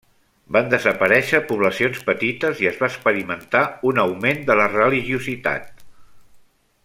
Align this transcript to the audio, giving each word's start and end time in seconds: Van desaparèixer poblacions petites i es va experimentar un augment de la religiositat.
Van 0.55 0.69
desaparèixer 0.69 1.41
poblacions 1.51 1.99
petites 2.07 2.63
i 2.65 2.69
es 2.71 2.81
va 2.83 2.89
experimentar 2.91 3.61
un 3.91 4.03
augment 4.05 4.43
de 4.49 4.57
la 4.61 4.67
religiositat. 4.73 5.87